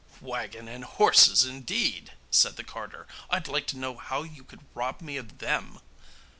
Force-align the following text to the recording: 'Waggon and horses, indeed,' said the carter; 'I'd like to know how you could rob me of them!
'Waggon 0.19 0.67
and 0.67 0.83
horses, 0.83 1.45
indeed,' 1.45 2.13
said 2.31 2.55
the 2.55 2.63
carter; 2.63 3.05
'I'd 3.29 3.47
like 3.47 3.67
to 3.67 3.77
know 3.77 3.97
how 3.97 4.23
you 4.23 4.43
could 4.43 4.65
rob 4.73 4.99
me 4.99 5.15
of 5.15 5.37
them! 5.37 5.79